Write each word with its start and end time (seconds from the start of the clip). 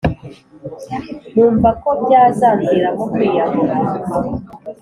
numva 1.33 1.69
ko 1.81 1.89
byazamviraho 2.03 3.01
kwiyahura. 3.13 3.75